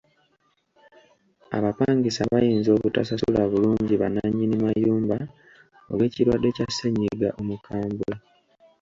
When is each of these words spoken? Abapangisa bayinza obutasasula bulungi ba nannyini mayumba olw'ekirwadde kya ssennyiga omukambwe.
Abapangisa 1.57 2.21
bayinza 2.31 2.69
obutasasula 2.73 3.41
bulungi 3.51 3.93
ba 4.01 4.07
nannyini 4.15 4.55
mayumba 4.65 5.17
olw'ekirwadde 5.91 6.49
kya 6.55 6.67
ssennyiga 6.71 7.29
omukambwe. 7.41 8.13